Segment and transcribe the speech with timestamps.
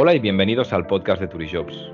[0.00, 1.90] Hola y bienvenidos al podcast de Turijobs,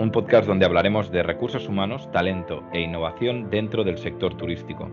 [0.00, 4.90] un podcast donde hablaremos de recursos humanos, talento e innovación dentro del sector turístico.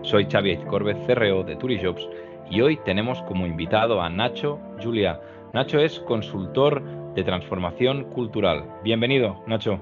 [0.00, 2.08] Soy Xavi Corbez, CRO de Turijobs,
[2.48, 5.20] y hoy tenemos como invitado a Nacho Julia.
[5.52, 8.64] Nacho es consultor de transformación cultural.
[8.82, 9.78] Bienvenido, Nacho.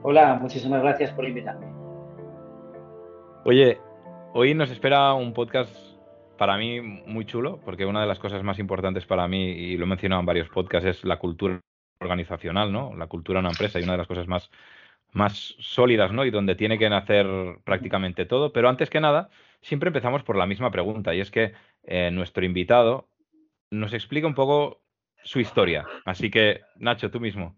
[0.00, 1.66] Hola, muchísimas gracias por invitarme.
[3.44, 3.78] Oye,
[4.32, 5.87] hoy nos espera un podcast
[6.38, 9.84] para mí muy chulo, porque una de las cosas más importantes para mí, y lo
[9.84, 11.60] he mencionado en varios podcasts, es la cultura
[12.00, 12.94] organizacional, ¿no?
[12.96, 14.50] La cultura de una empresa y una de las cosas más,
[15.12, 16.24] más sólidas, ¿no?
[16.24, 17.26] Y donde tiene que nacer
[17.64, 18.52] prácticamente todo.
[18.52, 19.28] Pero antes que nada,
[19.60, 23.08] siempre empezamos por la misma pregunta, y es que eh, nuestro invitado
[23.70, 24.80] nos explica un poco
[25.24, 25.86] su historia.
[26.06, 27.57] Así que, Nacho, tú mismo.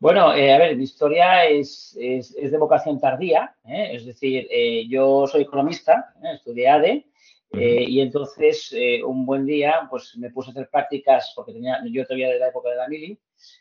[0.00, 3.90] Bueno, eh, a ver, mi historia es, es, de vocación tardía, ¿eh?
[3.92, 4.48] es decir,
[4.88, 7.06] yo soy economista, estudié ADE,
[7.52, 11.82] eh, y entonces, eh, un buen día, pues me puse a hacer prácticas, porque tenía,
[11.90, 13.18] yo todavía de la época de la mili,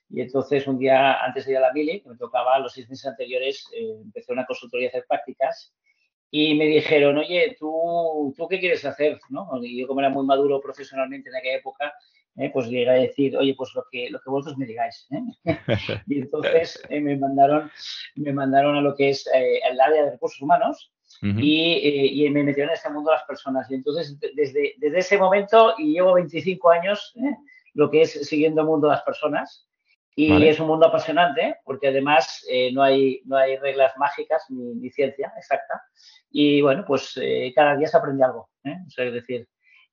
[0.10, 2.88] y entonces un día antes de ir a la mili, que me tocaba los seis
[2.88, 5.74] meses anteriores, eh, empecé una consultoría a hacer prácticas,
[6.32, 9.20] y me dijeron, oye, ¿tú, ¿tú qué quieres hacer?
[9.30, 9.50] ¿no?
[9.64, 11.92] Y yo como era muy maduro profesionalmente en aquella época,
[12.54, 15.08] pues llegué a decir, oye, pues lo que, lo que vosotros me digáis.
[16.08, 17.70] y entonces me, mandaron,
[18.16, 22.70] me mandaron a lo que es el área de recursos humanos, eh, y, me metieron
[22.70, 23.70] en este mundo las personas.
[23.70, 27.36] Y entonces, desde, desde ese momento, y llevo 25 años, ¿eh?
[27.74, 29.66] lo que es siguiendo el mundo de las personas.
[30.16, 34.90] Y es un mundo apasionante, porque además eh, no, hay, no hay reglas mágicas ni,
[34.90, 35.82] ciencia exacta.
[36.30, 37.18] Y bueno, pues
[37.56, 38.50] cada día se aprende algo.
[38.66, 39.48] O sea, es decir,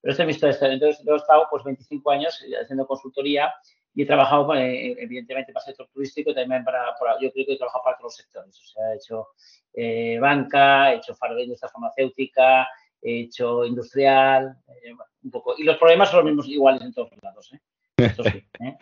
[0.06, 0.72] pero esta es mi historia.
[0.72, 3.52] Entonces, yo he estado pues 25 años haciendo consultoría
[3.92, 7.56] y he trabajado, evidentemente, para el sector turístico y también para, yo creo que he
[7.56, 8.56] trabajado para todos los sectores.
[8.56, 9.26] O sea, he hecho
[9.74, 12.68] eh, banca, he hecho de industria farmacéutica,
[13.02, 14.92] he hecho industrial, eh,
[15.24, 15.56] un poco.
[15.58, 17.52] Y los problemas son los mismos iguales en todos los lados.
[17.98, 18.76] ¿eh?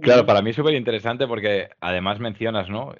[0.00, 2.94] Claro, para mí es súper interesante porque además mencionas, ¿no?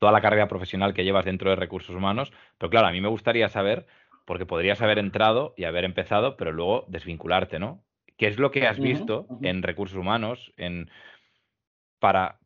[0.00, 3.06] toda la carrera profesional que llevas dentro de recursos humanos, pero claro, a mí me
[3.06, 3.86] gustaría saber,
[4.24, 7.82] porque podrías haber entrado y haber empezado, pero luego desvincularte, ¿no?
[8.16, 10.90] ¿Qué es lo que has visto en recursos humanos en,
[11.98, 12.38] para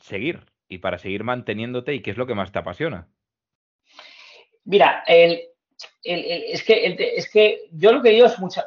[0.00, 3.08] seguir y para seguir manteniéndote y qué es lo que más te apasiona?
[4.64, 8.64] Mira, es, que, es que yo lo que digo es mucha,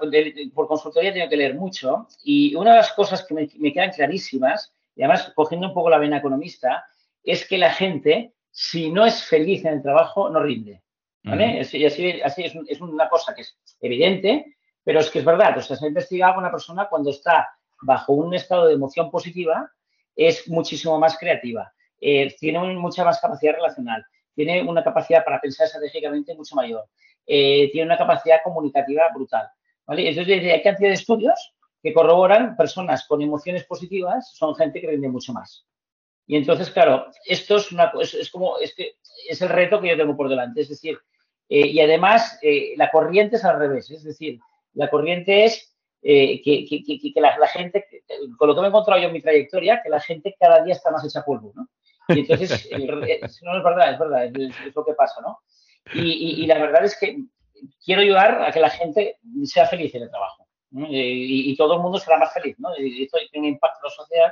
[0.53, 4.73] por consultoría tengo que leer mucho y una de las cosas que me, quedan clarísimas,
[4.95, 6.85] y además cogiendo un poco la vena economista,
[7.23, 10.81] es que la gente, si no es feliz en el trabajo, no rinde.
[11.23, 11.61] ¿Vale?
[11.61, 15.61] así, así es, es, una cosa que es evidente, pero es que es verdad, o
[15.61, 17.49] sea, se ha investigado que una persona cuando está
[17.81, 19.71] bajo un estado de emoción positiva
[20.15, 25.67] es muchísimo más creativa, eh, tiene mucha más capacidad relacional, tiene una capacidad para pensar
[25.67, 26.85] estratégicamente mucho mayor,
[27.25, 29.47] eh, tiene una capacidad comunicativa brutal.
[29.85, 30.09] ¿vale?
[30.09, 35.09] Entonces, hay cantidad de estudios que corroboran personas con emociones positivas son gente que rinde
[35.09, 35.65] mucho más.
[36.27, 38.95] Y entonces, claro, esto es, una, es, como, es, que
[39.27, 40.61] es el reto que yo tengo por delante.
[40.61, 40.97] Es decir,
[41.51, 42.39] eh, y además
[42.77, 43.91] la corriente es al revés.
[43.91, 44.39] Es decir,
[44.73, 47.85] la corriente es eh, que, la, gente,
[48.37, 50.73] con lo que me he encontrado yo en mi trayectoria, que la gente cada día
[50.73, 51.67] está más hecha polvo, ¿no?
[52.07, 55.39] Y entonces, no es verdad, es verdad, es, lo que pasa, ¿no?
[55.93, 57.17] Y, la verdad es que
[57.83, 60.47] quiero ayudar a que la gente sea feliz en el trabajo.
[60.71, 62.69] Y, todo el mundo será más feliz, ¿no?
[62.79, 64.31] Y esto tiene un impacto en la sociedad,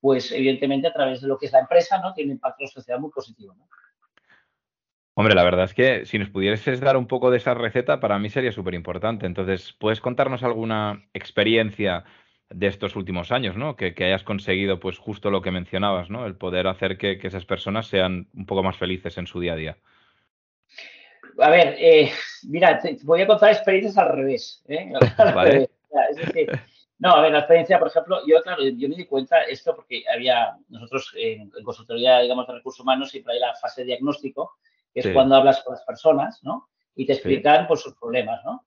[0.00, 2.14] pues evidentemente a través de lo que es la empresa, ¿no?
[2.14, 3.66] Tiene un impacto en la sociedad muy positivo, ¿no?
[5.16, 8.18] Hombre, la verdad es que si nos pudieses dar un poco de esa receta, para
[8.18, 9.26] mí sería súper importante.
[9.26, 12.04] Entonces, ¿puedes contarnos alguna experiencia
[12.50, 13.76] de estos últimos años, ¿no?
[13.76, 16.26] Que, hayas conseguido, pues justo lo que mencionabas, ¿no?
[16.26, 19.56] El poder hacer que, esas personas sean un poco más felices en su día a
[19.56, 19.76] día.
[21.38, 22.10] A ver, eh,
[22.48, 24.64] mira, te voy a contar experiencias al revés.
[24.66, 24.92] ¿eh?
[25.34, 25.70] Vale.
[26.10, 26.50] Es decir,
[26.98, 30.02] no, a ver, la experiencia, por ejemplo, yo, claro, yo me di cuenta esto porque
[30.12, 34.56] había, nosotros en, en consultoría, digamos, de recursos humanos, siempre hay la fase de diagnóstico,
[34.94, 36.68] que es cuando hablas con las personas, ¿no?
[36.94, 38.66] Y te explican por sus problemas, ¿no?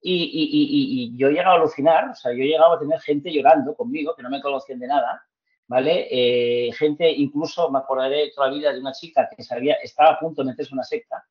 [0.00, 3.74] Y, yo he llegado a alucinar, o sea, yo he llegado a tener gente llorando
[3.74, 5.22] conmigo, que no me conocían de nada,
[5.66, 6.06] ¿vale?
[6.10, 10.18] Eh, gente, incluso me acordaré toda la vida de una chica que sabía, estaba a
[10.18, 11.24] punto de meterse en una secta,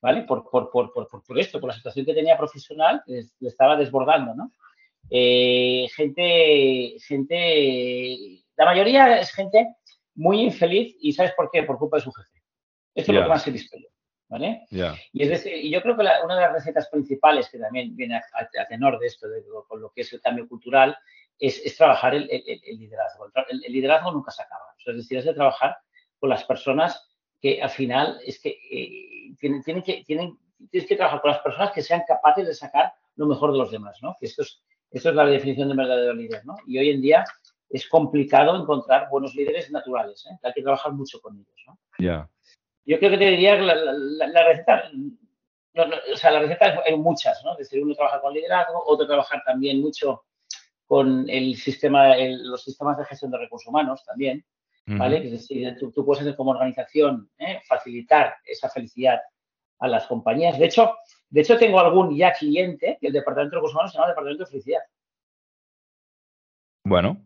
[0.00, 0.22] ¿vale?
[0.22, 4.52] Por, por, por, por, esto, por la situación que tenía profesional, le estaba desbordando, ¿no?
[5.10, 9.76] Eh, gente, gente, la mayoría es gente
[10.14, 11.62] muy infeliz y ¿sabes por qué?
[11.64, 12.42] Por culpa de su jefe.
[12.94, 13.91] Esto es lo que más he visto yo.
[14.32, 14.66] ¿Vale?
[15.12, 18.16] Y es decir, y yo creo que una de las recetas principales que también viene
[18.16, 20.96] a, tenor de esto, de, con lo que es el cambio cultural,
[21.38, 22.26] es, trabajar el,
[22.78, 23.30] liderazgo.
[23.50, 24.74] El, liderazgo nunca se acaba.
[24.86, 25.76] es decir, es de trabajar
[26.18, 27.12] con las personas
[27.42, 30.38] que al final es que eh, tienen, tienen, que tienen,
[30.70, 33.70] tienes que trabajar con las personas que sean capaces de sacar lo mejor de los
[33.70, 34.16] demás, ¿no?
[34.18, 36.56] Que esto es, Esto es la definición de verdadero líder, ¿no?
[36.66, 37.22] Y hoy en día
[37.68, 40.38] es complicado encontrar buenos líderes naturales, ¿eh?
[40.42, 41.78] Hay que trabajar mucho con ellos, ¿no?
[41.98, 42.30] Ya.
[42.84, 44.90] Yo creo que te diría que la, receta,
[46.12, 47.52] o sea, la receta hay muchas, ¿no?
[47.52, 50.24] Es decir, uno trabaja con liderazgo, otro trabajar también mucho
[50.86, 54.44] con el sistema, los sistemas de gestión de recursos humanos también,
[54.86, 55.24] ¿vale?
[55.24, 57.60] Es decir, tú, puedes hacer como organización ¿eh?
[57.66, 59.20] facilitar esa felicidad
[59.78, 60.58] a las compañías.
[60.58, 60.94] De hecho,
[61.32, 64.44] de hecho, tengo algún ya cliente que el departamento de recursos humanos se llama departamento
[64.44, 64.80] de felicidad.
[66.84, 67.24] Bueno.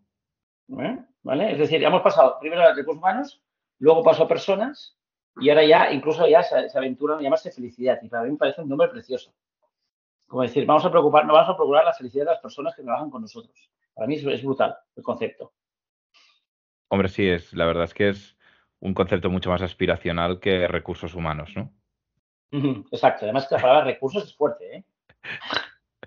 [0.79, 0.99] ¿Eh?
[1.23, 1.53] ¿Vale?
[1.53, 3.43] Es decir, hemos pasado primero a recursos humanos,
[3.81, 4.96] luego pasó a personas
[5.39, 7.99] y ahora ya incluso ya se, se aventuran a llamarse felicidad.
[8.03, 9.35] Y para mí me parece un nombre precioso.
[10.27, 12.83] Como decir, vamos a preocupar, no vamos a procurar la felicidad de las personas que
[12.83, 13.71] trabajan con nosotros.
[13.95, 15.53] Para mí es, brutal el concepto.
[16.89, 18.37] Hombre, sí, es, la verdad es que es
[18.81, 21.73] un concepto mucho más aspiracional que recursos humanos, ¿no?
[22.93, 23.25] Exacto.
[23.25, 24.85] Además, que la palabra recursos es fuerte, ¿eh?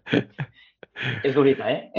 [1.24, 1.92] es durita, ¿eh?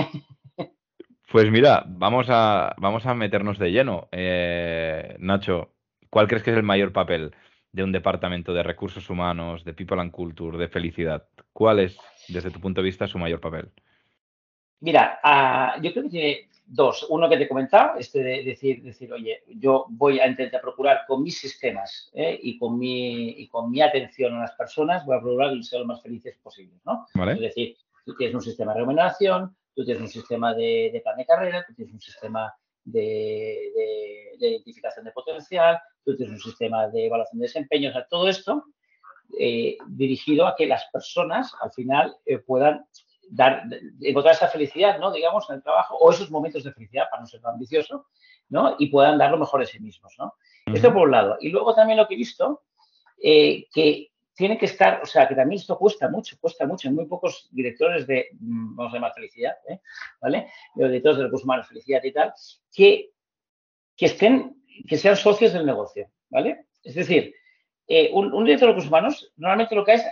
[1.31, 4.09] Pues mira, vamos a, vamos a meternos de lleno.
[4.11, 5.75] Eh, Nacho,
[6.11, 7.35] ¿cuál crees que es el mayor papel
[7.73, 11.27] de un departamento de recursos humanos, de people and culture, de felicidad?
[11.53, 11.97] ¿Cuál es,
[12.29, 13.71] desde tu punto de vista, su mayor papel?
[14.81, 17.07] Mira, ah, yo creo que tiene dos.
[17.11, 21.03] Uno que te he comentado, este de decir, decir oye, yo voy a intentar procurar
[21.07, 22.39] con mis sistemas ¿eh?
[22.43, 25.83] y, con mi, y con mi atención a las personas, voy a procurar que sean
[25.83, 27.07] lo más felices posibles, ¿no?
[27.29, 31.27] Es decir, tú tienes un sistema de remuneración, tú tienes un sistema de, plan de
[31.27, 32.55] carrera, tú tienes un sistema
[32.91, 33.73] de,
[34.39, 38.29] de, identificación de potencial, tú tienes un sistema de evaluación de desempeño, o sea, todo
[38.29, 38.65] esto
[39.39, 42.85] eh, dirigido a que las personas al final eh, puedan
[43.31, 43.63] dar,
[44.01, 45.13] encontrar esa felicidad, ¿no?
[45.13, 48.07] Digamos, en el trabajo, o esos momentos de felicidad, para no ser tan ambicioso,
[48.49, 48.77] ¿no?
[48.79, 50.35] Y puedan dar lo mejor de sí mismos, ¿no?
[50.67, 51.37] Esto por un lado.
[51.41, 52.63] Y luego también lo que he visto,
[53.23, 54.10] eh, que
[54.41, 56.89] tiene que estar, o sea, que también esto cuesta mucho, cuesta mucho.
[56.89, 59.53] Hay muy pocos directores de, mm, vamos a llamar felicidad,
[60.19, 60.51] ¿vale?
[60.77, 62.33] Los directores de recursos humanos, felicidad y tal,
[62.75, 63.11] que,
[63.95, 66.69] que estén, que sean socios del negocio, ¿vale?
[66.83, 67.35] Es decir,
[67.87, 70.07] eh, un, director de recursos humanos normalmente lo que es,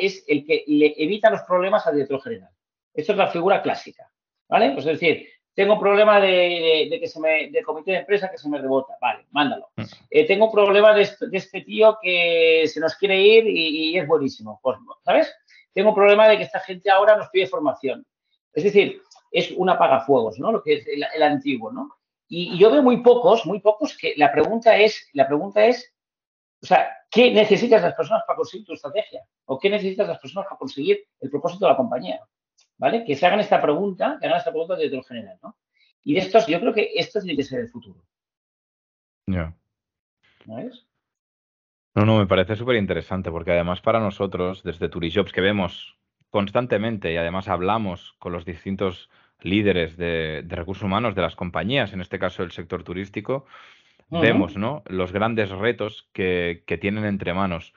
[0.00, 2.50] es, el que le evita los problemas al director general.
[2.92, 4.10] Esto es la figura clásica,
[4.48, 4.72] ¿vale?
[4.72, 5.28] Pues es decir,
[5.58, 8.96] tengo un problema de, que se me, de comité de empresa que se me rebota,
[9.00, 9.70] vale, mándalo.
[9.74, 9.82] Mm.
[10.08, 11.02] Eh, tengo un problema de,
[11.32, 15.34] este tío que se nos quiere ir y, es buenísimo, pues, ¿sabes?
[15.74, 18.06] Tengo un problema de que esta gente ahora nos pide formación.
[18.52, 19.02] Es decir,
[19.32, 20.52] es un apagafuegos, ¿no?
[20.52, 21.90] Lo que es el, antiguo, ¿no?
[22.28, 25.92] Y, y, yo veo muy pocos, muy pocos que la pregunta es, la pregunta es,
[26.62, 29.24] o sea, ¿qué necesitas las personas para conseguir tu estrategia?
[29.46, 32.20] ¿O qué necesitas las personas para conseguir el propósito de la compañía?
[32.78, 33.04] ¿Vale?
[33.04, 35.56] Que se hagan esta pregunta, que hagan esta pregunta de lo general, ¿no?
[36.04, 38.02] Y de estos, yo creo que esto tiene que ser el futuro.
[39.26, 39.54] Ya.
[40.46, 40.86] ¿Ves?
[41.94, 45.98] No, no, me parece súper interesante porque además para nosotros, desde Turijobs, que vemos
[46.30, 49.10] constantemente y además hablamos con los distintos
[49.40, 53.46] líderes de, de recursos humanos de las compañías, en este caso el sector turístico,
[54.10, 54.82] vemos ¿no?
[54.86, 57.74] los grandes retos que, tienen entre manos.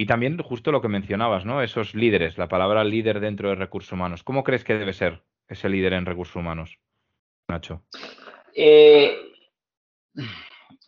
[0.00, 1.60] Y también justo lo que mencionabas, ¿no?
[1.60, 4.22] Esos líderes, la palabra líder dentro de recursos humanos.
[4.22, 6.78] ¿Cómo crees que debe ser ese líder en recursos humanos,
[7.48, 7.82] Nacho?
[8.56, 9.14] Eh,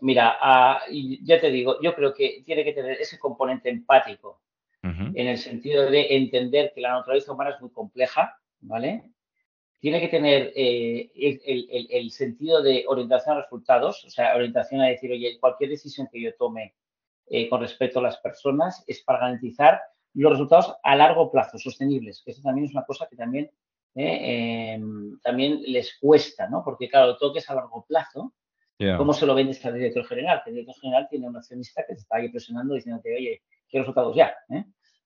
[0.00, 4.40] mira, ah, ya te digo, yo creo que tiene que tener ese componente empático,
[4.82, 9.12] en el sentido de entender que la naturaleza humana es muy compleja, ¿vale?
[9.78, 15.12] tiene que tener eh, el, sentido de orientación a resultados, o sea, orientación a decir,
[15.12, 16.74] oye, cualquier decisión que yo tome
[17.26, 19.80] eh, con respecto a las personas es para garantizar
[20.14, 23.50] los resultados a largo plazo, sostenibles, que eso también es una cosa que también,
[23.94, 26.62] eh, em, también les cuesta, ¿no?
[26.64, 28.34] Porque, claro, todo que es a largo plazo,
[28.96, 30.42] ¿cómo se lo vende este director general?
[30.42, 33.84] Que el director general tiene un accionista que te está ahí presionando diciéndote, oye, quiero
[33.84, 34.34] resultados ya,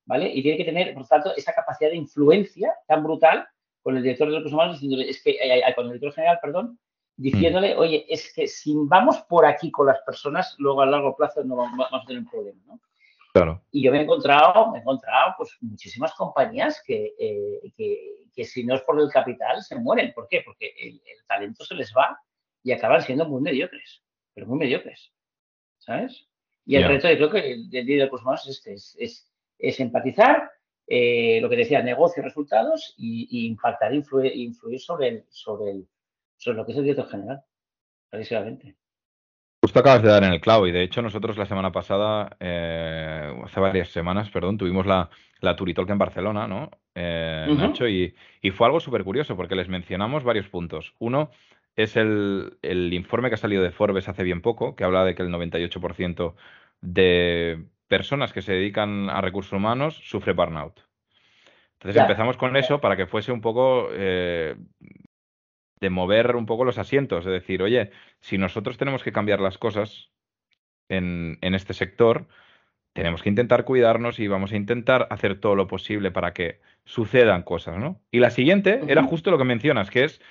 [0.06, 0.32] ¿vale?
[0.32, 3.46] Y tiene que tener, por tanto, esa capacidad de influencia tan brutal
[3.82, 6.38] con el director de recursos humanos diciéndole, es que, eh, eh, con el director general,
[6.42, 6.78] perdón,
[7.16, 7.78] diciéndole, mm.
[7.78, 11.56] oye, es que si vamos por aquí con las personas, luego a largo plazo no
[11.56, 12.80] vamos, a tener un problema, ¿no?
[13.32, 13.62] Claro.
[13.70, 18.64] Y yo me he encontrado, me he encontrado pues muchísimas compañías que, eh, que, si
[18.64, 20.12] no es por el capital se mueren.
[20.14, 20.42] ¿Por qué?
[20.42, 22.18] Porque el, talento se les va
[22.62, 25.12] y acaban siendo muy mediocres, pero muy mediocres,
[25.78, 26.28] ¿sabes?
[26.64, 29.32] Y el reto, yo creo que el, del de recursos humanos es, este, es, es,
[29.58, 30.50] es empatizar,
[30.88, 35.88] eh, lo que decía, negocio, resultados y, impactar, influir, influir sobre, el, sobre, el,
[36.36, 37.42] sobre lo que es el director general,
[38.10, 38.76] clarísimamente.
[39.62, 43.34] Justo acabas de dar en el clavo y de hecho nosotros la semana pasada, eh,
[43.44, 46.70] hace varias semanas, perdón, tuvimos la, la Turitalk en Barcelona, ¿no?
[46.94, 50.94] Eh, Nacho, y, y, fue algo súper curioso porque les mencionamos varios puntos.
[50.98, 51.30] Uno
[51.74, 55.14] es el, el, informe que ha salido de Forbes hace bien poco, que habla de
[55.14, 56.34] que el 98%
[56.80, 60.80] de personas que se dedican a recursos humanos sufre burnout.
[61.74, 64.56] Entonces empezamos con eso para que fuese un poco eh,
[65.80, 67.90] de mover un poco los asientos, de decir, oye,
[68.20, 70.10] si nosotros tenemos que cambiar las cosas
[70.88, 72.26] en, en este sector,
[72.92, 77.42] tenemos que intentar cuidarnos y vamos a intentar hacer todo lo posible para que sucedan
[77.42, 78.00] cosas, ¿no?
[78.10, 80.22] Y la siguiente era justo lo que mencionas, que es,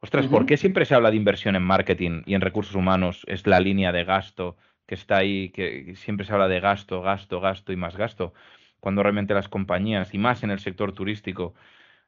[0.00, 3.24] ostras, ¿por qué siempre se habla de inversión en marketing y en recursos humanos?
[3.26, 4.56] Es la línea de gasto
[4.86, 8.34] que está ahí, que siempre se habla de gasto, gasto, gasto y más gasto,
[8.78, 11.54] cuando realmente las compañías, y más en el sector turístico,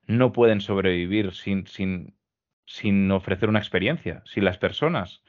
[0.07, 2.15] no pueden sobrevivir sin, sin,
[2.67, 5.23] sin ofrecer una experiencia, sin las personas.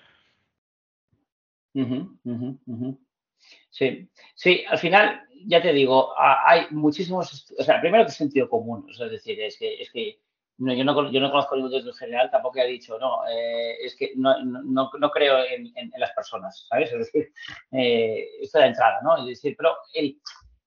[3.69, 8.49] Sí, sí, al final, ya te digo, hay muchísimos, o sea, primero que es sentido
[8.49, 10.19] común, es decir, es que, es que
[10.57, 14.13] yo, no, yo no conozco ningún en general, tampoco ha dicho, no, eh, es que
[14.15, 16.91] no, no, no creo en, en, las personas, ¿sabes?
[16.93, 17.33] Es decir,
[17.71, 19.17] eh, esto de entrada, ¿no?
[19.17, 20.17] Es decir, pero el,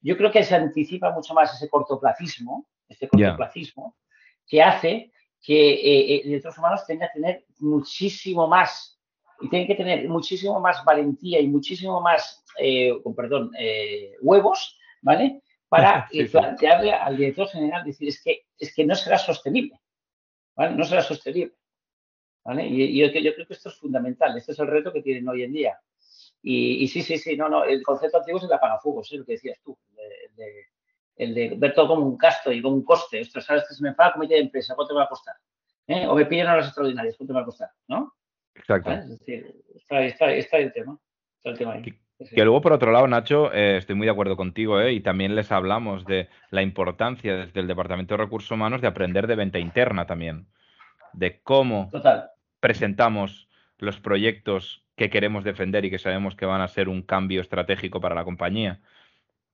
[0.02, 3.96] yo creo que se anticipa mucho más ese cortoplacismo, este cortoplacismo,
[4.46, 5.10] que hace
[5.42, 8.98] que eh, eh, los humanos tengan que tener muchísimo más
[9.40, 15.42] y tienen que tener muchísimo más valentía y muchísimo más, eh, perdón, eh, huevos, ¿vale?
[15.68, 19.80] Para plantearle al director general, decir, es que, es que no será sostenible,
[20.56, 20.74] ¿vale?
[20.74, 21.54] No será sostenible,
[22.44, 22.66] ¿vale?
[22.66, 25.52] Y, yo, creo que esto es fundamental, este es el reto que tienen hoy en
[25.52, 25.78] día.
[26.40, 29.32] Y, sí, sí, sí, no, no, el concepto antiguo es el apagafugos, es lo que
[29.32, 29.76] decías tú,
[31.18, 33.20] el de, ver todo como un gasto y como un coste.
[33.20, 35.34] Ostras, sabes que se me paga comité de empresa, ¿cuánto me va a costar?
[35.86, 36.06] ¿Eh?
[36.06, 37.70] O me piden horas extraordinarias, ¿cuánto me va a costar?
[37.88, 38.14] ¿No?
[38.54, 38.90] Exacto.
[38.90, 40.98] está, el tema.
[42.34, 45.34] Que, luego, por otro lado, Nacho, eh, estoy muy de acuerdo contigo, eh, y también
[45.36, 49.58] les hablamos de la importancia desde el Departamento de Recursos Humanos de aprender de venta
[49.58, 50.46] interna también,
[51.12, 51.90] de cómo
[52.60, 53.48] presentamos
[53.78, 58.00] los proyectos que queremos defender y que sabemos que van a ser un cambio estratégico
[58.00, 58.80] para la compañía.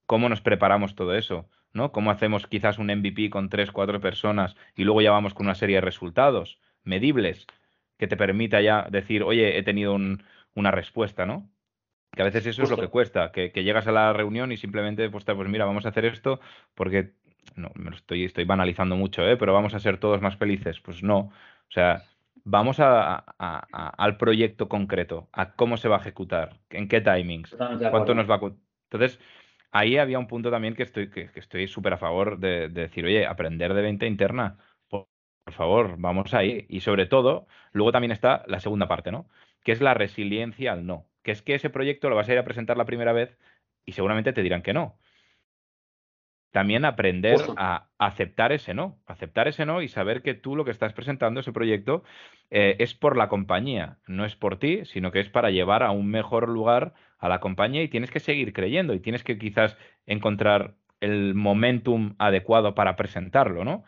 [0.06, 1.48] ¿Cómo nos preparamos todo eso?
[1.74, 1.92] ¿no?
[1.92, 5.56] ¿Cómo hacemos quizás un MVP con tres, cuatro personas y luego ya vamos con una
[5.56, 7.46] serie de resultados medibles
[7.98, 9.94] que te permita ya decir, oye, he tenido
[10.54, 11.50] una respuesta, ¿no?
[12.12, 15.10] Que a veces eso es lo que cuesta, que, llegas a la reunión y simplemente,
[15.10, 16.40] pues, pues mira, vamos a hacer esto
[16.74, 17.12] porque,
[17.56, 19.36] no, me lo estoy, estoy banalizando mucho, ¿eh?
[19.36, 20.80] pero vamos a ser todos más felices.
[20.80, 22.04] Pues no, o sea,
[22.44, 27.56] vamos a, al proyecto concreto, a cómo se va a ejecutar, en qué timings,
[27.90, 28.52] cuánto nos va a...
[28.90, 29.18] Entonces,
[29.74, 33.04] ahí había un punto también que estoy que, estoy súper a favor de, de, decir,
[33.04, 34.56] oye, aprender de venta interna
[35.44, 36.66] por favor, vamos ahí.
[36.68, 39.28] Y sobre todo, luego también está la segunda parte, ¿no?
[39.62, 41.06] Que es la resiliencia al no.
[41.22, 43.38] Que es que ese proyecto lo vas a ir a presentar la primera vez
[43.84, 44.98] y seguramente te dirán que no.
[46.50, 50.70] También aprender a aceptar ese no, aceptar ese no y saber que tú lo que
[50.70, 52.04] estás presentando, ese proyecto,
[52.50, 55.90] eh, es por la compañía, no es por ti, sino que es para llevar a
[55.90, 59.78] un mejor lugar a la compañía y tienes que seguir creyendo y tienes que quizás
[60.04, 63.84] encontrar el momentum adecuado para presentarlo, ¿no?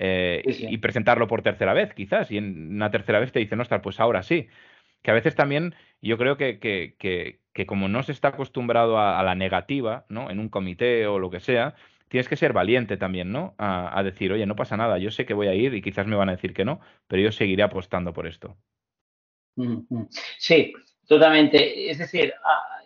[0.00, 3.80] Eh, y presentarlo por tercera vez, quizás, y en una tercera vez te dicen, ostras,
[3.80, 4.48] pues ahora sí.
[5.02, 9.22] Que a veces también yo creo que, que, que, como no se está acostumbrado a,
[9.22, 10.28] la negativa, ¿no?
[10.28, 11.76] En un comité o lo que sea,
[12.08, 13.54] tienes que ser valiente también, ¿no?
[13.56, 16.16] A, decir, oye, no pasa nada, yo sé que voy a ir y quizás me
[16.16, 18.56] van a decir que no, pero yo seguiré apostando por esto.
[20.38, 20.72] Sí,
[21.06, 21.90] totalmente.
[21.90, 22.32] Es decir,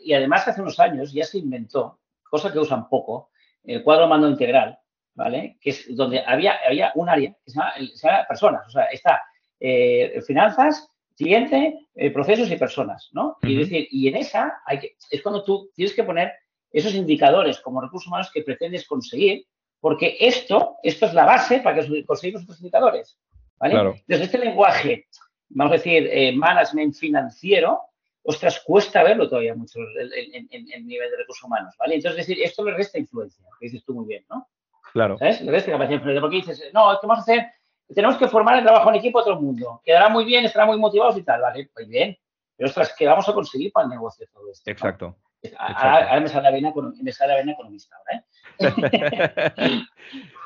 [0.04, 3.30] y además hace unos años ya se inventó, cosa que usan poco,
[3.64, 4.78] el cuadro mando integral,
[5.14, 5.56] ¿vale?
[5.60, 9.22] Que es donde había, había un área que se llama, personas, o sea, está
[9.60, 13.38] eh, finanzas, cliente, eh, procesos y personas, ¿no?
[13.42, 16.32] Y decir, y en esa hay que, es cuando tú tienes que poner
[16.72, 19.46] esos indicadores como recursos humanos que pretendes conseguir,
[19.80, 23.18] porque esto, esto es la base para que conseguimos estos indicadores,
[23.58, 24.02] ¿vale?
[24.06, 25.06] Desde este lenguaje,
[25.50, 27.80] vamos a decir, eh, management financiero,
[28.24, 31.96] ostras, cuesta verlo todavía mucho en, el nivel de recursos humanos, ¿vale?
[31.96, 34.48] Entonces, es decir, esto le resta influencia, que dices tú muy bien, ¿no?
[34.92, 35.18] Claro.
[35.18, 35.42] ¿Sabes?
[35.42, 37.46] Porque dices, no, ¿qué vamos a hacer?
[37.94, 39.80] Tenemos que formar el trabajo en equipo a todo el mundo.
[39.84, 41.68] Quedará muy bien, estará muy motivados y tal, ¿vale?
[41.72, 42.16] Pues bien.
[42.56, 44.70] Pero ostras, ¿qué vamos a conseguir para el negocio todo esto?
[44.70, 45.16] Exacto.
[45.58, 48.22] Ahora, me sale la vena, me sale la economista ¿eh?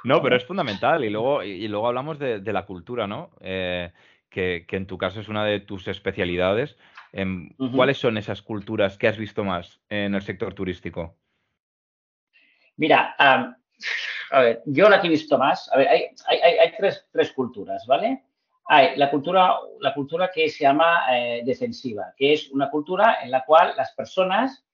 [0.04, 1.04] no, pero es fundamental.
[1.04, 3.30] Y luego, y luego hablamos de, la cultura, ¿no?
[3.40, 3.92] Eh,
[4.28, 6.76] que, en tu caso es una de tus especialidades.
[7.12, 11.16] Em, ¿Cuáles son esas culturas que has visto más en el sector turístico?
[12.76, 18.24] Mira, a ver, yo la que he visto más, a ver, hay, tres, culturas, ¿vale?
[18.66, 23.30] Hay la cultura, la cultura que se llama eh, defensiva, que es una cultura en
[23.30, 24.64] la cual las personas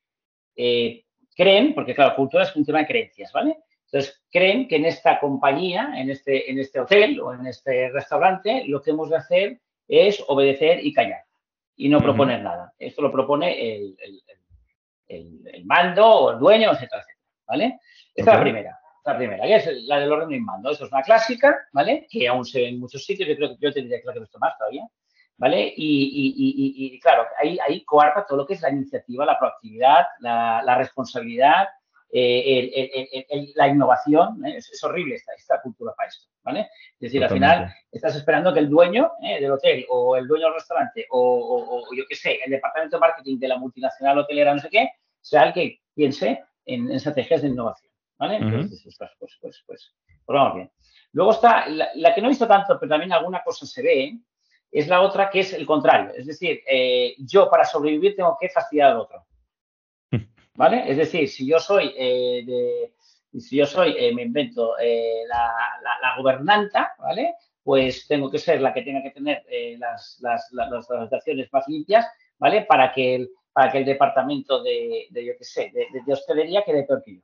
[0.56, 3.58] eh, creen, porque claro, cultura es un tema de creencias, ¿vale?
[3.86, 8.64] Entonces, creen que en esta compañía, en este, en este hotel o en este restaurante,
[8.66, 11.24] lo que hemos de hacer es obedecer y callar
[11.76, 12.72] y no proponer nada.
[12.78, 13.74] Esto lo propone
[15.08, 17.80] el, mando o el dueño, etcétera, etcétera, ¿vale?
[18.14, 18.78] Esta es la primera.
[19.04, 20.70] la primera, que es la del orden y mando.
[20.70, 22.06] Eso es una clásica, ¿vale?
[22.10, 24.38] Que aún se ve en muchos sitios, yo creo que yo tendría que la visto
[24.38, 24.86] más todavía,
[25.36, 25.72] ¿vale?
[25.76, 31.68] Y, claro, ahí, ahí coarta todo lo que es la iniciativa, la proactividad, la, responsabilidad,
[32.16, 34.44] eh, la innovación.
[34.46, 34.58] ¿eh?
[34.58, 36.60] Es, horrible esta, esta, cultura para esto, ¿vale?
[36.92, 39.40] Es decir, al final estás esperando que el dueño ¿eh?
[39.40, 43.38] del hotel o el dueño del restaurante o, yo qué sé, el departamento de marketing
[43.38, 44.90] de la multinacional hotelera, no sé qué,
[45.20, 48.36] sea el que piense en, estrategias de innovación, ¿vale?
[48.36, 49.94] Entonces, pues, pues, pues, pues,
[50.28, 50.70] vamos bien.
[51.12, 54.18] Luego está la, que no he visto tanto, pero también alguna cosa se ve,
[54.70, 56.12] es la otra que es el contrario.
[56.16, 59.24] Es decir, eh, yo para sobrevivir tengo que fastidiar al otro.
[60.56, 60.84] ¿Vale?
[60.86, 65.52] Es decir, si yo soy eh, de, si yo soy, eh, me invento la,
[66.00, 67.34] la, gobernanta, ¿vale?
[67.62, 69.44] Pues tengo que ser la que tenga que tener
[69.78, 72.06] las, las, las, las más limpias,
[72.38, 72.62] ¿vale?
[72.62, 76.64] Para que el, para que el departamento de, de yo qué sé, de, de, hostelería
[76.64, 77.20] quede peor que yo.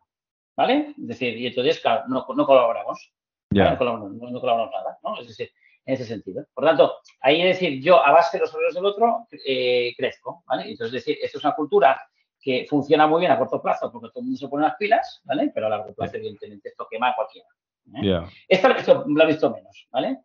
[0.57, 0.95] ¿Vale?
[0.97, 3.13] Es decir, y entonces, claro, no, no colaboramos.
[3.51, 5.19] No, colaboramos, no, colaboramos nada, ¿no?
[5.21, 5.51] Es decir,
[5.85, 6.47] en ese sentido.
[6.55, 10.45] Por tanto, ahí es decir, yo a base de los horarios del otro eh, crezco,
[10.47, 10.71] ¿vale?
[10.71, 12.01] Entonces, es decir, esto es una cultura
[12.41, 15.21] que funciona muy bien a corto plazo porque todo el mundo se pone las pilas,
[15.25, 15.51] ¿vale?
[15.55, 17.49] Pero a largo plazo, evidentemente, esto quema a cualquiera.
[17.95, 18.29] ¿eh?
[18.49, 20.21] Esta lo he, visto, lo he visto menos, ¿vale?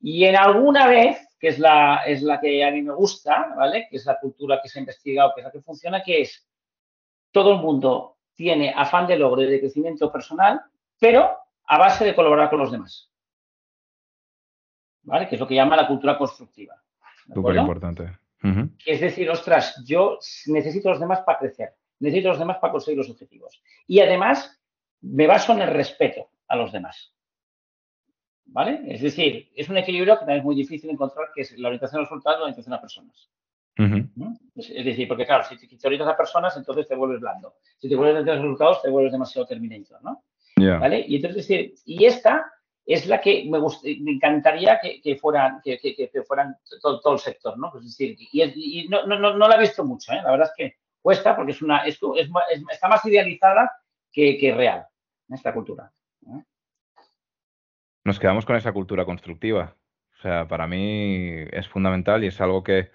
[0.00, 3.86] Y en alguna vez, que es la, es la que a mí me gusta, ¿vale?
[3.90, 6.46] Que es la cultura que se ha investigado, que es la que funciona, que es
[7.30, 10.60] todo el mundo tiene afán de logro y de crecimiento personal,
[10.98, 13.10] pero a base de colaborar con los demás.
[15.04, 15.28] ¿vale?
[15.28, 16.74] Que es lo que llama la cultura constructiva.
[17.32, 18.18] Súper importante.
[18.84, 21.70] Es decir, ostras, yo necesito a los demás para crecer,
[22.00, 23.62] necesito a los demás para conseguir los objetivos.
[23.86, 24.60] Y además,
[25.00, 27.14] me baso en el respeto a los demás.
[28.46, 28.82] ¿Vale?
[28.86, 32.00] Es decir, es un equilibrio que también es muy difícil encontrar, que es la orientación
[32.00, 33.30] a resultados y la orientación a personas.
[34.56, 37.54] Es decir, porque claro, si te orientas a personas, entonces te vuelves blando.
[37.78, 40.22] Si te vuelves a los resultados, te vuelves demasiado terminator, ¿no?
[40.56, 41.04] ¿Vale?
[41.08, 42.52] Y entonces, decir, y esta
[42.86, 43.58] es la que me,
[44.00, 47.70] me encantaría que, que fueran, que, que, fueran todo, el sector, ¿no?
[47.70, 50.20] Pues es decir, y, no, no, no, la he visto mucho, ¿eh?
[50.22, 52.28] La verdad es que cuesta porque es una, es, es,
[52.70, 53.70] está más idealizada
[54.12, 54.86] que, real,
[55.28, 55.92] esta cultura.
[56.26, 56.42] ¿eh?
[58.04, 59.76] Nos quedamos con esa cultura constructiva.
[60.18, 62.90] O sea, para mí es fundamental y es algo que,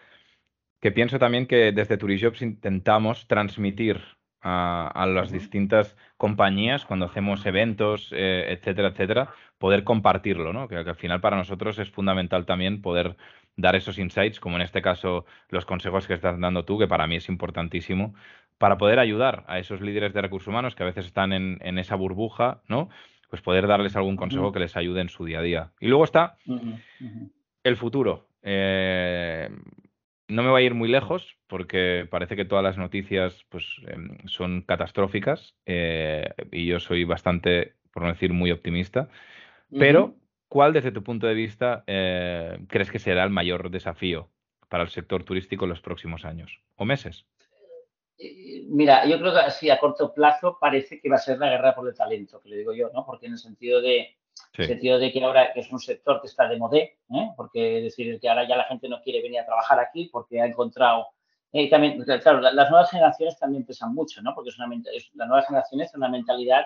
[0.79, 4.01] que pienso también que desde Turijobs intentamos transmitir
[4.41, 10.67] a, las distintas compañías cuando hacemos eventos, eh, etcétera, etcétera, poder compartirlo, ¿no?
[10.67, 13.17] Que, al final para nosotros es fundamental también poder
[13.57, 17.07] dar esos insights, como en este caso los consejos que estás dando tú, que para
[17.07, 18.13] mí es importantísimo,
[18.57, 21.95] para poder ayudar a esos líderes de recursos humanos que a veces están en, esa
[21.95, 22.89] burbuja, ¿no?
[23.29, 25.71] Pues poder darles algún consejo que les ayude en su día a día.
[25.79, 26.37] Y luego está
[27.63, 28.27] el futuro.
[28.41, 29.49] Eh,
[30.29, 34.17] no me voy a ir muy lejos porque parece que todas las noticias pues, em,
[34.27, 39.09] son catastróficas eh, y yo soy bastante, por no decir muy optimista.
[39.71, 40.15] Pero,
[40.47, 44.29] ¿cuál desde tu punto de vista eh, crees que será el mayor desafío
[44.67, 47.25] para el sector turístico en los próximos años o meses?
[48.17, 51.49] Eh, mira, yo creo que así a corto plazo parece que va a ser la
[51.49, 53.05] guerra por el talento, que le digo yo, ¿no?
[53.05, 54.15] Porque en el sentido de,
[54.53, 57.29] en el sentido de que ahora es un sector que está de modé, ¿eh?
[57.35, 60.41] porque es decir, que ahora ya la gente no quiere venir a trabajar aquí porque
[60.41, 61.07] ha encontrado.
[61.51, 64.35] Eh, también, claro, las nuevas generaciones también pesan mucho, ¿no?
[64.35, 66.63] Porque es una, es, las nuevas generaciones tienen una mentalidad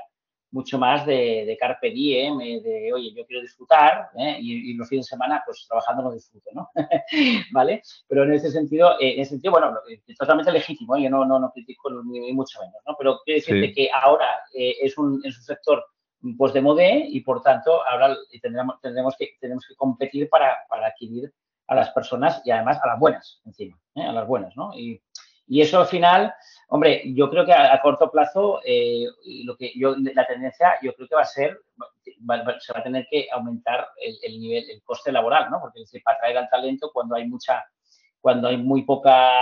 [0.52, 4.38] mucho más de, de carpe diem, eh, de, oye, yo quiero disfrutar ¿eh?
[4.40, 6.70] y, los fines de semana, pues trabajando no disfruto, ¿no?
[7.52, 7.82] ¿Vale?
[8.08, 11.52] Pero en ese sentido, en ese sentido, bueno, es totalmente legítimo, yo no, no, no
[11.52, 12.96] critico ni, mucho menos, ¿no?
[12.98, 15.84] Pero quiero decirte que ahora es, un, es un sector
[16.38, 20.88] pues de modé y por tanto ahora tendremos, tendremos, que, tenemos que competir para, para,
[20.88, 21.34] adquirir
[21.68, 24.04] a las personas y además a las buenas encima, ¿eh?
[24.04, 24.74] a las buenas, ¿no?
[24.74, 25.02] Y,
[25.48, 26.34] y, eso al final,
[26.70, 29.06] hombre, yo creo que a, corto plazo eh,
[29.44, 31.60] lo que yo, la tendencia yo creo que va a ser,
[32.60, 35.60] se va a tener que aumentar el, nivel, el coste laboral, ¿no?
[35.60, 37.64] Porque para atraer al talento cuando hay mucha
[38.22, 39.34] cuando hay muy poca,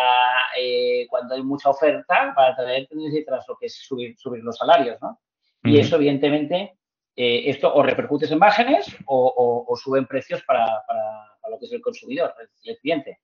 [0.57, 4.97] eh, cuando hay mucha oferta, para atraer necesitas lo que es subir, subir los salarios,
[4.99, 5.19] ¿no?
[5.63, 6.77] Y eso, evidentemente,
[7.15, 11.71] eh, esto o repercute en márgenes o, o, suben precios para, para, lo que es
[11.73, 13.19] el consumidor, el, cliente.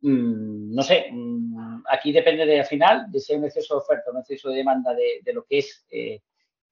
[0.00, 3.78] Mm, no sé, mm, aquí depende de, al final de si hay un exceso de
[3.78, 6.20] oferta, un exceso de demanda de, de lo que es eh,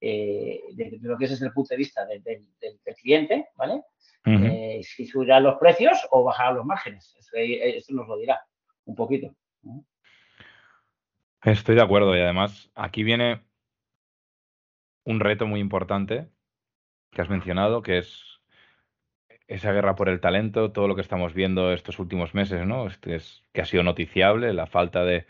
[0.01, 2.23] eh, de, lo que es desde el punto de vista del,
[3.01, 3.83] cliente, ¿vale?
[4.83, 7.15] si subirán los precios o bajarán los márgenes.
[7.33, 8.41] Eso, nos lo dirá
[8.85, 9.35] un poquito.
[11.43, 13.43] Estoy de acuerdo y además aquí viene
[15.07, 16.29] un reto muy importante
[17.13, 18.41] que has mencionado, que es
[19.49, 22.89] esa guerra por el talento, todo lo que estamos viendo estos últimos meses, ¿no?
[22.89, 25.27] Este es, que ha sido noticiable, la falta de,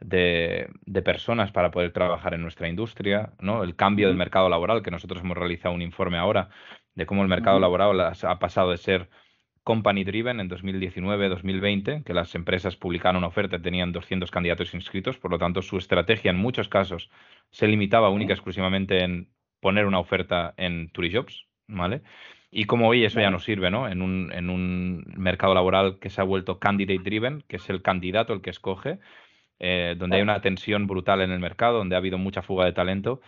[0.00, 3.64] de, personas para poder trabajar en nuestra industria, ¿no?
[3.64, 6.50] El cambio del mercado laboral, que nosotros hemos realizado un informe ahora
[6.94, 9.08] de cómo el mercado laboral ha pasado de ser
[9.64, 15.18] company driven en 2019-2020, que las empresas publicaron una oferta y tenían 200 candidatos inscritos,
[15.18, 17.10] por lo tanto su estrategia en muchos casos
[17.50, 22.02] se limitaba única y exclusivamente en poner una oferta en Turijobs, ¿vale?
[22.50, 23.88] Y como hoy eso ya no sirve, ¿no?
[23.88, 27.82] En un, en un mercado laboral que se ha vuelto candidate driven, que es el
[27.82, 28.98] candidato el que escoge,
[29.58, 32.72] eh, donde hay una tensión brutal en el mercado, donde ha habido mucha fuga de
[32.72, 33.22] talento,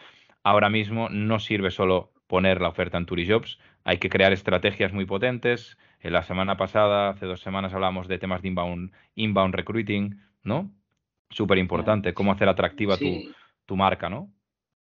[0.45, 5.07] ahora mismo no sirve solo poner la oferta en Turijobs, hay que crear estrategias muy
[5.07, 5.79] potentes.
[6.01, 10.71] En la semana pasada, hace dos semanas, hablamos de temas de inbound, inbound recruiting, ¿no?
[11.31, 14.31] Súper importante, cómo hacer atractiva tu, tu, marca, ¿no?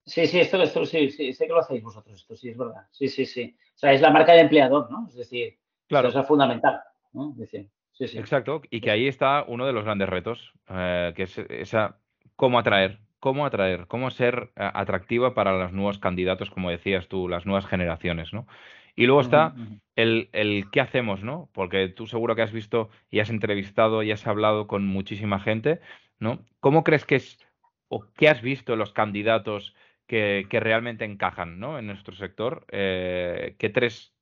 [0.06, 2.88] Sí, sí, esto, esto sí, sí, sé que lo hacéis vosotros, esto sí es verdad.
[2.92, 3.56] Sí, sí, sí.
[3.76, 5.08] O sea, es la marca del empleador, ¿no?
[5.08, 6.10] Es decir, claro.
[6.10, 6.82] eso es fundamental,
[7.14, 7.36] ¿no?
[7.46, 8.18] sí, sí.
[8.18, 12.00] Exacto, y que ahí está uno de los grandes retos, eh, que es esa
[12.36, 17.30] cómo atraer, cómo atraer, cómo ser eh, atractiva para los nuevos candidatos, como decías tú,
[17.30, 18.48] las nuevas generaciones, ¿no?
[18.96, 19.56] Y luego está
[19.96, 21.50] el, el, qué hacemos, ¿no?
[21.54, 25.80] Porque tú seguro que has visto y has entrevistado y has hablado con muchísima gente,
[26.20, 26.46] ¿no?
[26.60, 27.40] ¿Cómo crees que es
[27.88, 29.76] o qué has visto en los candidatos
[30.08, 31.80] que, que realmente encajan, ¿no?
[31.80, 34.14] En nuestro sector, eh, ¿qué tres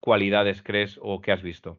[0.00, 1.78] cualidades crees o qué has visto?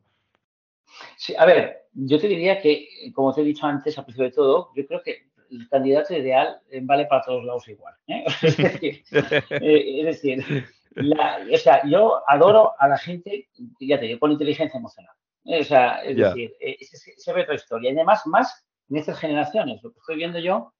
[1.17, 4.31] Sí, a ver, yo te diría que, como te he dicho antes, a principio de
[4.31, 7.93] todo, yo creo que el candidato ideal eh, vale para todos lados igual.
[8.07, 8.23] ¿eh?
[8.41, 14.77] es decir, es decir o sea, yo adoro a la gente, fíjate, yo con inteligencia
[14.77, 15.13] emocional.
[15.45, 17.91] O sea, es decir, eh, ese, ve otra historia.
[17.91, 20.73] Y además, más en estas generaciones, lo que estoy viendo yo,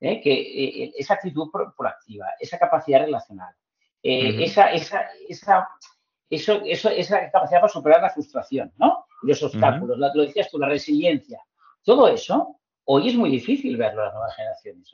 [0.00, 3.54] eh, que eh, esa actitud proactiva, esa capacidad relacional,
[4.02, 5.68] esa, esa, esa,
[6.30, 9.06] eso, eso, esa capacidad para superar la frustración, ¿no?
[9.22, 11.40] Los obstáculos, lo decías tú, la resiliencia.
[11.82, 14.92] Todo eso, hoy es muy difícil verlo en las nuevas generaciones.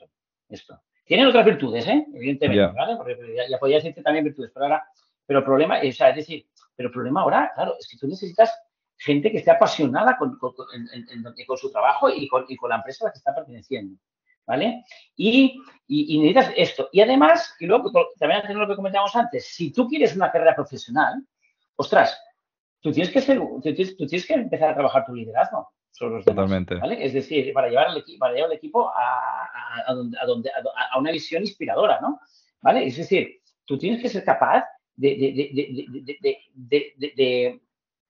[0.49, 0.81] Esto.
[1.05, 2.05] Tienen otras virtudes, ¿eh?
[2.13, 2.95] evidentemente, ¿vale?
[2.97, 3.15] Porque
[3.47, 4.87] ya, podía decirte también virtudes, pero ahora,
[5.25, 8.07] pero el problema, o sea, es decir, pero el problema ahora, claro, es que tú
[8.07, 8.51] necesitas
[8.97, 10.53] gente que esté apasionada con, con,
[11.57, 13.99] su trabajo y con, y con, la empresa a la que está perteneciendo,
[14.47, 14.83] ¿vale?
[15.15, 16.89] Y, y, necesitas esto.
[16.91, 21.23] Y además, y luego también lo que comentábamos antes, si tú quieres una carrera profesional,
[21.75, 22.19] ostras,
[22.79, 23.61] tú tienes que ser, tú
[24.07, 26.77] tienes que empezar a trabajar tu liderazgo sobre los Totalmente.
[26.99, 29.49] Es decir, para llevar al, para llevar el equipo a,
[29.87, 29.93] a,
[30.25, 32.19] donde, a, una visión inspiradora, ¿no?
[32.61, 32.85] ¿Vale?
[32.85, 35.15] Es decir, tú tienes que ser capaz de,
[36.55, 37.61] de,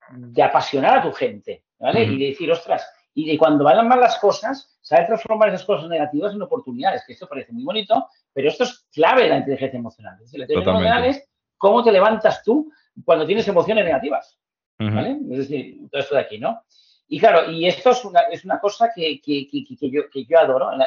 [0.09, 2.05] de apasionar a tu gente, ¿vale?
[2.05, 5.87] Y de decir, ostras, y de cuando vayan mal las cosas, saber transformar esas cosas
[5.87, 9.77] negativas en oportunidades, que esto parece muy bonito, pero esto es clave de la inteligencia
[9.77, 10.15] emocional.
[10.15, 12.71] Es decir, la inteligencia emocional es cómo te levantas tú
[13.03, 14.39] cuando tienes emociones negativas,
[14.79, 15.19] ¿vale?
[15.31, 16.63] Es decir, todo esto de aquí, ¿no?
[17.07, 20.39] Y claro, y esto es una, es una cosa que, que, que, yo, que yo
[20.39, 20.79] adoro en,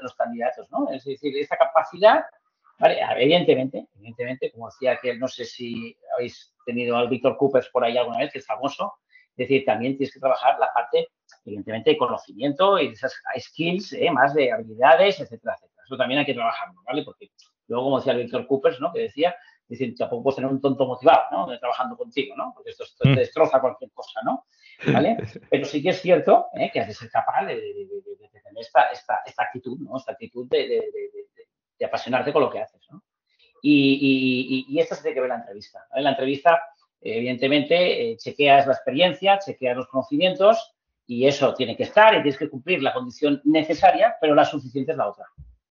[0.00, 0.90] los candidatos, ¿no?
[0.90, 2.24] Es decir, esta capacidad,
[2.78, 2.98] ¿vale?
[3.18, 7.96] Evidentemente, evidentemente, como decía que no sé si habéis tenido al Víctor Coopers por ahí
[7.98, 8.94] alguna vez, que es famoso,
[9.36, 11.08] es decir, también tienes que trabajar la parte,
[11.44, 14.10] evidentemente, de conocimiento y de esas skills, ¿eh?
[14.10, 15.82] más de habilidades, etcétera, etcétera.
[15.84, 17.02] Eso también hay que trabajarlo, ¿vale?
[17.04, 17.30] Porque
[17.68, 18.94] luego, como decía el Víctor Coopers, ¿no?
[18.94, 19.36] Que decía,
[19.68, 21.58] decir, tampoco puedes tener un tonto motivado, ¿no?
[21.58, 22.52] Trabajando contigo, ¿no?
[22.54, 23.14] Porque esto, te mm.
[23.16, 24.46] destroza cualquier cosa, ¿no?
[24.84, 25.16] ¿Vale?
[25.50, 26.70] Pero sí que es cierto ¿eh?
[26.72, 29.96] que has de ser capaz de, tener esta, esta, esta, actitud, ¿no?
[29.96, 30.82] Esta actitud de,
[31.84, 33.02] apasionarte con lo que haces, ¿no?
[33.62, 35.86] Y, y, y, esto se tiene que ver en la entrevista.
[35.94, 36.62] En la entrevista,
[37.00, 40.74] evidentemente, eh, chequeas la experiencia, chequeas los conocimientos
[41.06, 44.92] y eso tiene que estar y tienes que cumplir la condición necesaria, pero la suficiente
[44.92, 45.26] es la otra.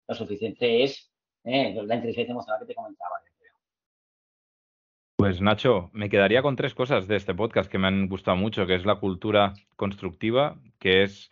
[0.07, 1.11] La suficiente es
[1.43, 3.15] eh, la inteligencia emocional que te comentaba.
[5.17, 8.67] Pues Nacho, me quedaría con tres cosas de este podcast que me han gustado mucho,
[8.67, 11.31] que es la cultura constructiva, que es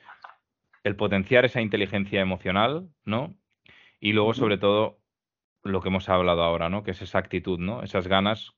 [0.83, 3.35] el potenciar esa inteligencia emocional, ¿no?
[3.99, 4.97] Y luego, sobre todo,
[5.61, 6.81] lo que hemos hablado ahora, ¿no?
[6.81, 7.83] Que es esa actitud, ¿no?
[7.83, 8.53] Esas ganas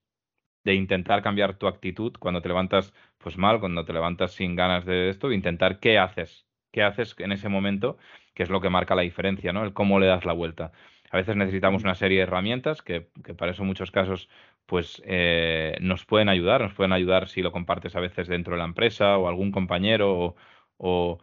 [0.64, 4.86] de intentar cambiar tu actitud cuando te levantas pues mal, cuando te levantas sin ganas
[4.86, 7.98] de esto, intentar qué haces, qué haces en ese momento,
[8.34, 9.66] que es lo que marca la diferencia, ¿no?
[9.66, 10.72] El cómo le das la vuelta.
[11.12, 14.30] A veces necesitamos una serie de herramientas que, que para eso en muchos casos
[14.68, 18.60] pues eh, nos pueden ayudar, nos pueden ayudar si lo compartes a veces dentro de
[18.60, 20.36] la empresa o algún compañero
[20.78, 21.18] o,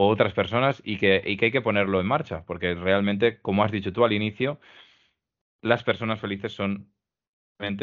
[0.00, 3.72] otras personas y que, y que, hay que ponerlo en marcha, porque realmente, como has
[3.72, 4.60] dicho tú al inicio,
[5.60, 6.92] las personas felices son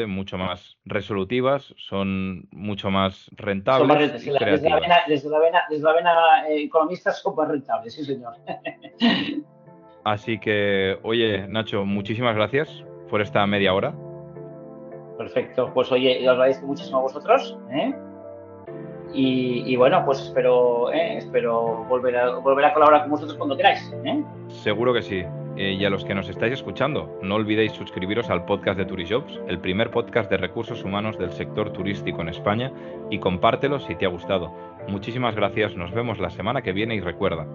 [0.06, 3.88] mucho más resolutivas, son mucho más rentables.
[3.88, 4.24] Más rentables.
[4.62, 8.04] Desde, la vena, desde, la vena, desde la vena eh, economista son más rentables, sí
[8.04, 8.34] señor.
[10.04, 13.94] Así que, oye, Nacho, muchísimas gracias por esta media hora.
[15.16, 15.70] Perfecto.
[15.72, 17.56] Pues oye, os agradezco muchísimo a vosotros.
[17.70, 17.94] ¿eh?
[19.12, 21.16] Y, bueno, pues espero, ¿eh?
[21.16, 23.92] espero volver a, volver a colaborar con vosotros cuando queráis.
[24.04, 24.22] ¿eh?
[24.48, 25.24] Seguro que sí.
[25.56, 29.40] Eh, y a los que nos estáis escuchando, no olvidéis suscribiros al podcast de Turishops,
[29.48, 32.70] el primer podcast de recursos humanos del sector turístico en España,
[33.10, 34.52] y compártelo si te ha gustado.
[34.86, 37.46] Muchísimas gracias, nos vemos la semana que viene y recuerda,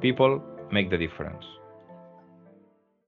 [0.00, 0.40] people
[0.72, 1.61] make the difference.